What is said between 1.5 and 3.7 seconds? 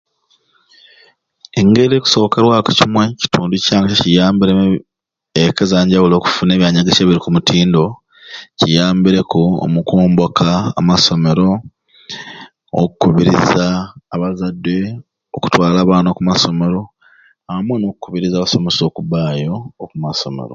Engeri ekusokerwaku kimwei ekitundu